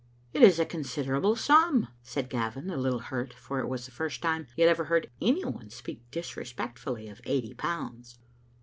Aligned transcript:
"It 0.33 0.41
is 0.41 0.57
a 0.57 0.65
considerable 0.65 1.35
sum," 1.35 1.87
said 2.01 2.27
Gavin, 2.27 2.71
a 2.71 2.75
little 2.75 2.97
hurt, 2.97 3.33
for 3.35 3.59
it 3.59 3.67
was 3.67 3.85
the 3.85 3.91
first 3.91 4.19
time 4.19 4.47
he 4.55 4.63
had 4.63 4.69
ever 4.71 4.85
heard 4.85 5.11
anyone 5.21 5.69
speak 5.69 6.09
disrespectfully 6.09 7.07
of 7.07 7.21
eighty 7.25 7.53
pounds. 7.53 8.17